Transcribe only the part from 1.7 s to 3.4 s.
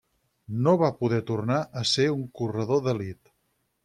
a ser un corredor d'elit.